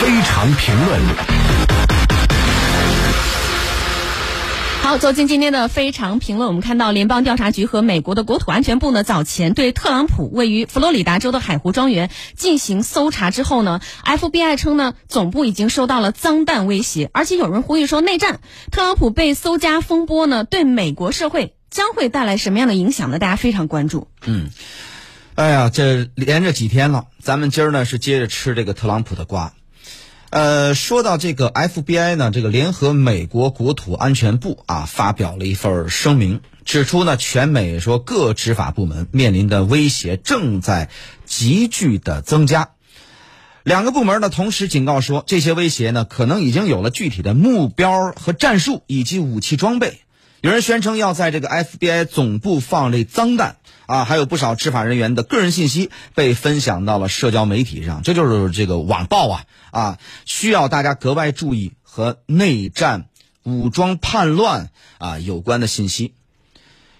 [0.00, 1.00] 非常评论。
[4.82, 18.40] 好，走进今天的非常评论，我们看到联邦调查局和美国的国土安全部呢，早前对特朗普位于佛罗里达州的海湖庄园进行搜查之后呢，FBI 称呢，总部已经收到了脏弹威胁，而且有人呼吁说内战。
[18.70, 23.18] 特朗普被搜家风波呢，对美国社会将会带来什么样的影响呢？
[23.18, 24.08] 大家非常关注。
[24.26, 24.50] 嗯，
[25.34, 29.54] 哎呀，这连着几天了，咱们今儿呢是接着吃这个特朗普的瓜。
[30.34, 40.90] 呃，说到这个 FBI 呢，这个联合美国国土安全部啊，发表了一份声明，指出呢，全美说各执法部门面临的威胁正在
[41.24, 42.70] 急剧的增加。
[43.62, 50.00] 两个部门呢，同时警告说，这些威胁呢，可能已经有了具体的目标和战术以及武器装备。
[50.40, 59.98] 有人宣称要在这个 FBI 总部放这脏弹啊，还有不少执法人员的个人信息被分享到了社交媒体上，这就是这个网暴啊啊！
[60.24, 63.08] 需要大家格外注意和内战、
[63.42, 66.14] 武装叛乱啊有关的信息，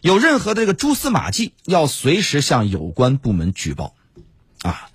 [0.00, 3.94] 有任何的这个蛛丝马迹，要随时向有关部门举报
[4.62, 4.90] 啊。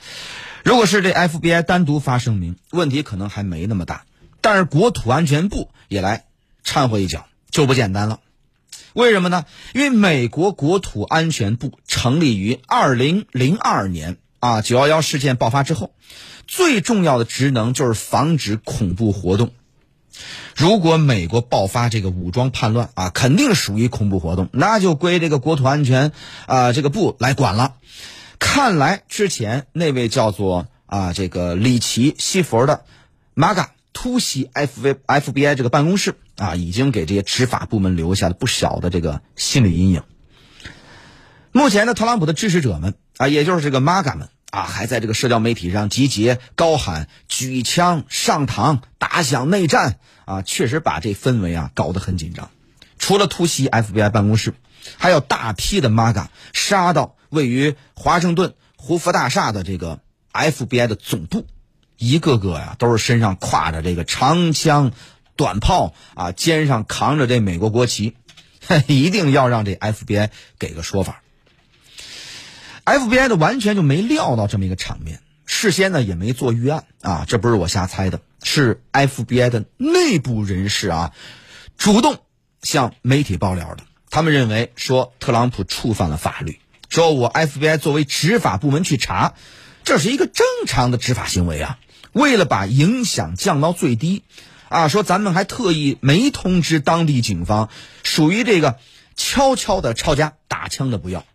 [0.64, 4.04] 如果是这 FBI 单独发声明，问题可能还没那么大，
[4.42, 6.26] 但是国土安全部也来
[6.64, 8.20] 掺和一脚，就不简单了。
[8.94, 9.46] 为什么呢？
[9.74, 15.94] 因为美国国土安全部成立于二零零二年啊，九幺幺事件爆发之后，
[16.48, 19.52] 最重要的职能就是防止恐怖活动。
[20.56, 26.12] 如果美国爆发这个武装叛乱啊，肯定属于恐怖活动，那就归这个国土安全
[26.48, 27.76] 啊这个部来管了。
[28.40, 32.84] 看来之前那位叫做啊这个里奇西佛的
[33.34, 36.16] 马嘎突袭 F V F B I 这个办公室。
[36.38, 40.04] 啊，已经给这些执法部门留下了不小的这个心理阴影。
[41.52, 52.50] 目前呢，特朗普的支持者们啊，也就是这个 MAGA 们啊，还在这个社交媒体上集结，高喊举枪上膛，打响内战啊，确实把这氛围啊搞得很紧张。
[53.00, 54.54] 除了突袭 FBI 办公室，
[54.96, 60.00] 还有大批的 MAGA 杀到位于华盛顿胡佛大厦的这个
[60.32, 61.46] FBI 的总部，
[62.00, 64.92] 一个个呀都是身上挎着这个长枪。
[65.36, 68.18] 短炮啊，肩上扛着这美国国旗，
[68.88, 71.22] 一定要让这 FBI 给个说法。
[72.84, 81.14] FBI 的完全就没料到这么一个场面，事先呢也没做预案啊，这不是我瞎猜的，是 FBI 的内部人士啊
[81.78, 82.18] 主动
[82.62, 83.86] 向媒体爆料的。
[84.10, 89.36] 他们认为说特朗普触犯了法律，说我 FBI 作为执法部门去查，
[89.86, 91.80] 这是一个正常的执法行为啊。
[92.12, 94.24] 为了把影响降到最低。
[94.70, 97.70] 啊，说咱们还特意没通知当地警方，
[98.04, 98.78] 属于这个
[99.16, 101.26] 悄悄的抄家打枪的不要。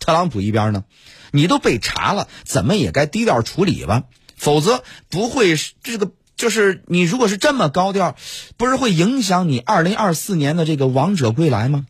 [0.00, 0.82] 特朗普一边呢，
[1.30, 4.02] 你都被查了，怎么也该低调处理吧？
[4.36, 5.54] 否则不会
[5.84, 8.16] 这个就是你如果是这么高调，
[8.56, 11.86] 不是会影响你二零二四年的这个王者归来吗？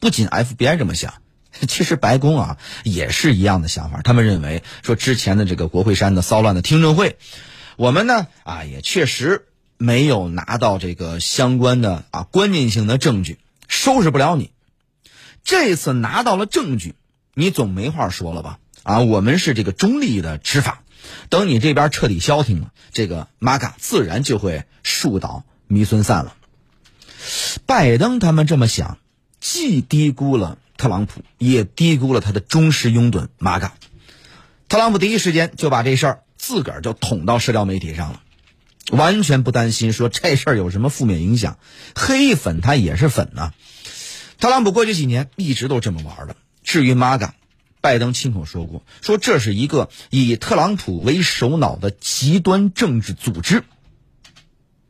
[0.00, 1.14] 不仅 FBI 这么想，
[1.68, 4.00] 其实白宫啊也是一样的想法。
[4.02, 7.16] 他们认为说之前的这个国会山的骚乱的听证会。
[7.76, 9.46] 我们呢啊也确实
[9.76, 14.50] 没有拿到这个相关的啊关键性的证据，收拾不了你。
[15.44, 16.94] 这次拿到了证据，
[17.34, 18.58] 你总没话说了吧？
[18.82, 20.82] 啊，我们是这个中立的执法，
[21.28, 26.34] 等你这边彻底消停了，这个玛卡自然就会树倒糜孙散了。
[27.66, 28.98] 拜登他们这么想，
[29.40, 33.74] 既低估了特朗普，也低估了他的忠实拥趸玛嘎。
[34.68, 36.22] 特朗普第一时间就把这事儿。
[36.38, 38.20] 自个儿就捅到社交媒体上了，
[38.92, 41.58] 完全不担心说这事儿有什么负面影响，
[41.96, 43.52] 黑粉他也是粉呐。
[44.38, 46.36] 特朗普过去几年一直都这么玩的。
[46.62, 47.30] 至于 MAGA，
[47.80, 53.64] 拜登亲口说过，说这是一个以特朗普为首脑的极端政治组织。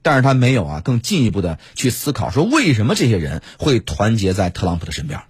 [0.02, 5.22] 但是他没有啊更进一步的去思考说为什么这些人会团结在特朗普的身边。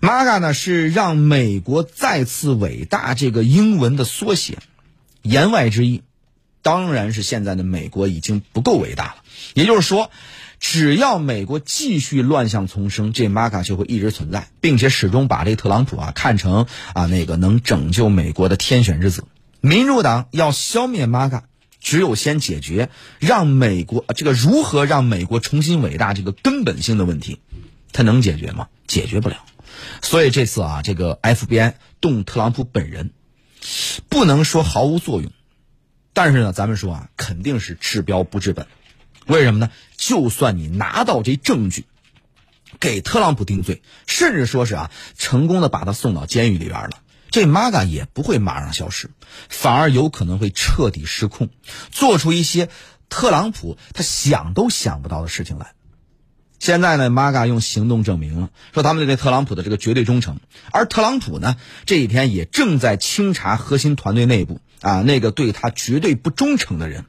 [0.00, 4.58] MAGA 呢是让美国再次伟大这个英文的缩写。
[5.22, 6.02] 言外之意，
[6.62, 9.16] 当然是现在的美国已经不够伟大了。
[9.54, 10.10] 也就是说，
[10.60, 19.24] 只要美国继续乱象丛生，这 MAGA 就会一直存在，并且始终把这特朗普啊看成啊那个能拯救美国的天选之子。
[19.60, 21.42] 民主党要消灭 MAGA，
[21.80, 27.40] 只有先解决让美国这个如何让美国重新伟大这个根本性的问题，
[27.92, 28.68] 它能解决吗？
[28.86, 29.36] 解决不了。
[30.02, 33.12] 所以这次啊，这个 FBI 动特朗普本人。
[34.08, 35.32] 不能说毫无作用，
[36.12, 38.68] 但是呢，咱们说啊，肯定是治标不治本。
[39.26, 39.70] 为什么呢？
[39.96, 41.84] 就算你拿到这证据，
[42.78, 49.10] 给特朗普定罪，甚至说是啊，成功的把他送到监狱里边了，这 MAGA 也不会马上消失，
[49.48, 51.48] 反而有可能会彻底失控，
[51.90, 52.68] 做出一些
[53.08, 55.72] 特朗普他想都想不到的事情来。
[56.58, 60.40] 现在呢，MAGA 用行动证明了，说他们对特朗普的这个绝对忠诚。
[60.72, 61.56] 而特朗普呢，
[61.86, 67.04] 这几天也正在清查核心团队内部啊那个对他绝对不忠诚的人。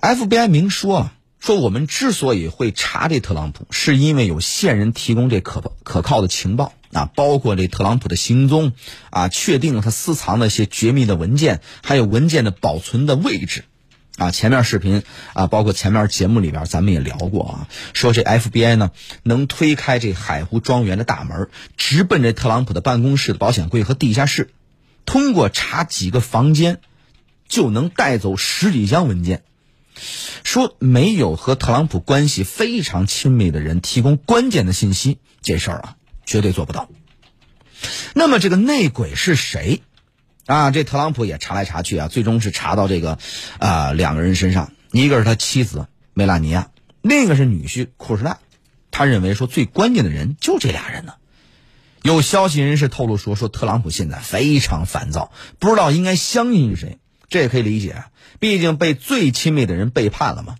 [0.00, 8.72] FBI 明说，说我们之所以会查这特朗普，是因为有线人提供这可可靠的情报啊，包括这特朗普的行踪
[9.10, 13.64] 啊，确定了他私藏的一些绝密的文件，还有文件的保存的位置。
[14.18, 18.90] 啊，前面视频啊，包括前面节目里边，咱们也聊过啊，说这 FBI 呢
[19.22, 24.50] 能推开这海湖庄园的大门，直奔这特朗普的办公室的保险柜和地下室，
[25.06, 26.80] 通过查几个房间，
[27.48, 29.42] 就能带走十几箱文件。
[30.44, 36.88] 说没有和特朗普关系非常亲密的人提供关键的信息，这事儿啊绝对做不到。
[38.14, 39.82] 那么这个内鬼是谁？
[40.46, 43.18] 啊，这特朗普也查来查去啊，最终是查到这个，
[43.58, 48.38] 啊，两个人身上，一个是他妻子梅拉尼亚，另一个是女婿库什纳。
[48.90, 51.14] 他认为说最关键的人就这俩人呢。
[52.02, 55.30] 有消息人士透露说，说特朗普现在非常烦躁，
[55.60, 56.98] 不知道应该相信谁。
[57.28, 58.04] 这也可以理解，
[58.40, 60.56] 毕竟被最亲密的人背叛了嘛。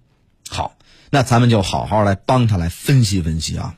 [0.48, 0.76] 好，
[1.10, 3.74] 那咱们就好好来帮他来分析分析啊。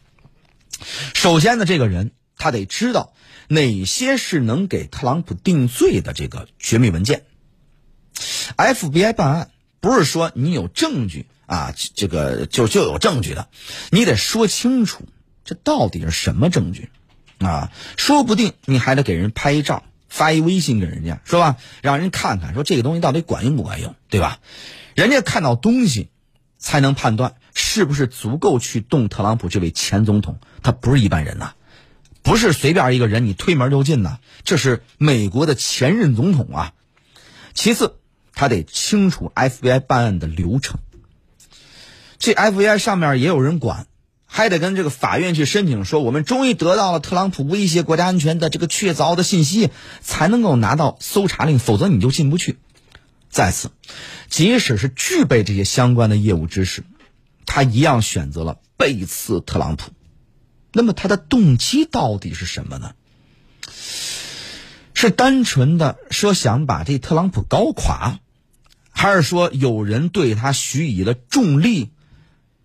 [1.14, 3.14] 首先呢，这个人他得知道。
[3.48, 7.24] 哪些是能给特朗普定罪的这个绝密文件
[8.56, 9.50] ？FBI 办案
[9.80, 13.48] 不是说你有证据啊，这个就就有证据的，
[13.90, 15.04] 你得说清楚
[15.44, 16.90] 这到底是什么证据
[17.38, 17.70] 啊？
[17.96, 21.56] 说不定你还得给人拍一照，发一微信给人家，是吧？
[21.82, 24.38] 让人看看说这个东西到底管用不管用，对吧？
[24.94, 26.08] 人家看到东西，
[26.56, 31.54] 才能判断是不是足够去动特朗普这位前总统，他不是一般人呐。
[32.24, 36.72] 不是随便一个人你推门就进呐，这是美国的前任总统啊。
[37.52, 37.96] 其次，
[38.32, 40.80] 他得清楚 FBI 办案的流程。
[42.18, 43.86] 这 FBI 上面也有人管，
[44.24, 49.68] 还得跟这个法院去申请，说我们终于得到了特朗普威胁国家安全的这个确凿的信息，
[50.00, 52.56] 才能够拿到搜查令，否则你就进不去。
[53.28, 53.70] 再次，
[54.30, 56.84] 即使是具备这些相关的业务知识，
[57.44, 59.90] 他一样选择了背刺特朗普。
[60.76, 62.94] 那么他的动机到底是什么呢？
[64.92, 68.18] 是单纯的说想把这特朗普搞垮，
[68.90, 71.90] 还是说有人对他许以了重利？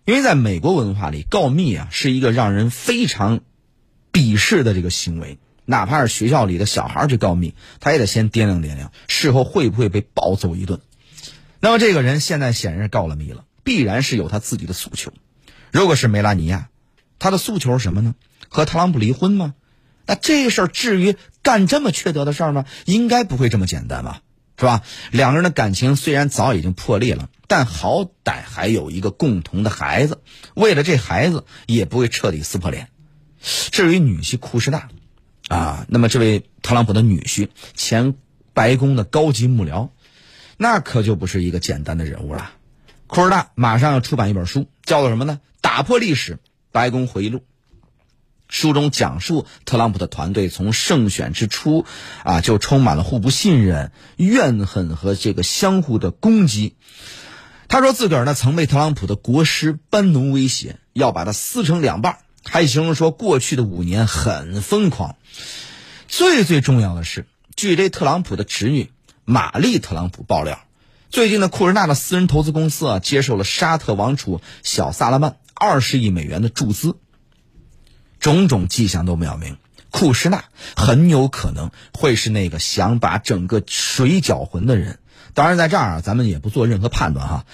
[0.04, 3.40] 因为在美国文化里，告密啊是一个让人非常
[4.12, 10.80] 鄙视的这个行为，哪怕是学校里的小孩去告密，他也得先掂量掂量，事后会不会被暴揍一顿。
[11.60, 15.12] 那么这个人现在显然是告了密了，必然是有他自己的诉求。
[15.70, 16.68] 如果是梅拉尼亚。
[17.20, 18.16] 他的诉求是什么呢？
[18.48, 19.54] 和特朗普离婚吗？
[20.06, 22.64] 那这事儿至于干这么缺德的事儿吗？
[22.86, 24.22] 应该不会这么简单吧，
[24.58, 24.82] 是吧？
[25.12, 30.20] 两个人的感情虽然早已经破裂了，但好歹还有一个共同的孩子，
[30.54, 32.88] 为了这孩子也不会彻底撕破脸。
[33.70, 34.88] 至于女婿库什纳，
[35.48, 38.14] 啊，那么这位特朗普的女婿，前
[38.52, 39.90] 白宫的高级幕僚，
[40.56, 42.50] 那可就不是一个简单的人物了。
[43.06, 45.40] 库什纳马上要出版一本书，叫做什么呢？
[45.60, 46.38] 打破历史。
[46.72, 47.42] 白宫回忆录，
[48.48, 51.84] 书中讲述特朗普的团队从胜选之初
[52.24, 56.76] 啊就充满了互不信任、怨恨和这个相互的攻击。
[57.68, 65.16] 他说自个儿呢曾被特朗普的国师班农威胁要把他撕成两半，还形容说过去的五年很疯狂。
[66.08, 68.90] 最最重要的是，据这特朗普的侄女
[69.24, 70.64] 玛丽特朗普爆料，
[71.10, 75.36] 最近的库什纳的私人投资公司啊接受了沙特王储小萨拉曼。
[75.60, 76.96] 二十亿美元的注资，
[78.18, 79.58] 种种迹象都表明，
[79.90, 85.00] 库什纳很有可能会是那个想把整个水搅浑的人。
[85.34, 87.44] 当然，在这儿啊，咱们也不做任何判断哈。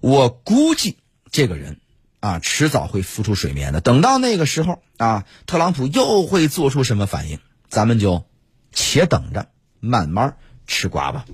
[0.00, 0.96] 我估计
[1.30, 1.78] 这个人
[2.18, 3.80] 啊，迟早会浮出水面的。
[3.80, 7.38] 等到那个时候啊，特朗普又会做出什么反应，
[7.68, 8.24] 咱们就
[8.72, 9.46] 且等着，
[9.78, 10.36] 慢慢
[10.66, 11.24] 吃瓜吧。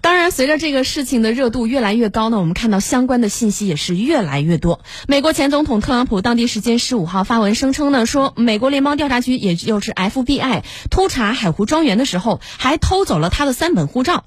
[0.00, 4.80] 当然，随着这个事情的热度越来越高呢，我们看到相关的信息也是越来越多。
[5.06, 14.24] 美国前总统特朗普当地时间十五号发文声称呢，说美国联邦调查局，也就是 FBI，突查海湖庄园的时候，还偷走了他的三本护照。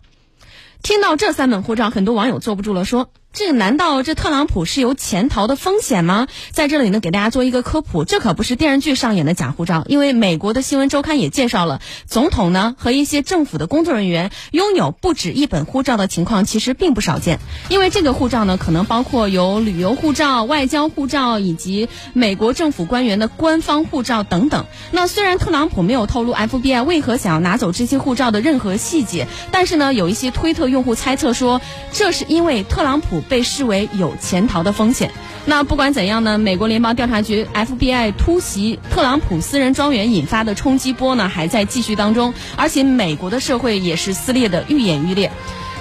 [0.83, 6.27] 听到这三本护照，很多网友坐不住了，说这个难道这特朗普是有潜逃的风险吗？
[6.51, 17.39] 在这里呢，给大家做一个科普，这可不是电视剧上演的假护照，因为美国的新闻周刊也介绍了，总统呢和一些政府的工作人员拥有不止一本护照的情况其实并不少见。
[17.69, 24.65] 因为这个护照呢，可能包括有旅游护照、外交护照以及美国政府官员的官方护照等等。
[24.91, 31.61] 那虽然特朗普没有透露 FBI 为何想要拿走这些护照的任何细节，但是呢，有一些推特用户猜测说，
[31.93, 33.20] 这是因为特朗普。
[33.29, 35.11] 被视为有潜逃的风险。
[35.45, 45.31] 那不管怎样呢，美国联邦调查局 FBI 突袭特朗普私人庄园引发的冲击波呢，还在继续当中，而且美国的社会也是撕裂的愈演愈烈。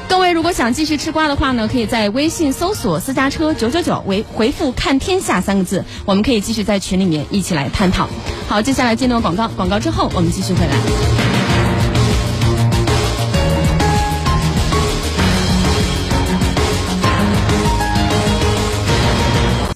[0.09, 8.09] 各位如果想继续吃瓜的话呢，可以在微信搜索私家车九九九，为回复“看天下”三个字，我们可以继续在群里面一起来探讨。
[8.49, 11.30] 好，接下来进入广告，广告之后我们继续回来。